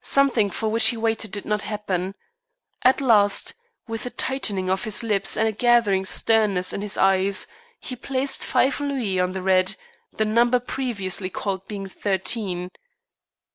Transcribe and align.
Something 0.00 0.48
for 0.48 0.70
which 0.70 0.86
he 0.88 0.96
waited 0.96 1.30
did 1.32 1.44
not 1.44 1.60
happen. 1.60 2.14
At 2.84 3.02
last, 3.02 3.52
with 3.86 4.06
a 4.06 4.08
tightening 4.10 4.70
of 4.70 4.84
his 4.84 5.02
lips 5.02 5.36
and 5.36 5.46
a 5.46 5.52
gathering 5.52 6.06
sternness 6.06 6.72
in 6.72 6.80
his 6.80 6.96
eyes, 6.96 7.46
he 7.80 7.94
placed 7.94 8.46
five 8.46 8.80
louis 8.80 9.20
on 9.20 9.32
the 9.32 9.42
red, 9.42 9.76
the 10.10 10.24
number 10.24 10.58
previously 10.58 11.28
called 11.28 11.68
being 11.68 11.86
thirteen. 11.86 12.70